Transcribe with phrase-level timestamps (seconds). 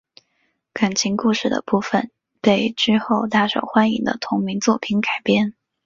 [0.73, 2.09] 感情故事的部分
[2.41, 5.53] 被之后大受欢迎的同名作品改编。